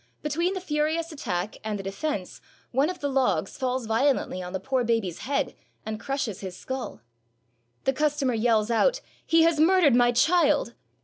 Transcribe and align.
Between 0.23 0.55
the 0.55 0.61
furious 0.61 1.11
attack 1.11 1.57
and 1.63 1.77
the 1.77 1.83
defense, 1.83 2.41
one 2.71 2.89
of 2.89 3.01
the 3.01 3.07
logs 3.07 3.55
falls 3.55 3.85
violently 3.85 4.41
on 4.41 4.51
the 4.51 4.59
poor 4.59 4.83
baby's 4.83 5.19
head, 5.19 5.53
and 5.85 5.99
crushes 5.99 6.39
his 6.39 6.57
skull. 6.57 7.01
The 7.83 7.93
customer 7.93 8.33
yells 8.33 8.71
out, 8.71 9.01
"He 9.27 9.43
has 9.43 9.59
murdered 9.59 9.93
my 9.95 10.11
child!" 10.11 10.73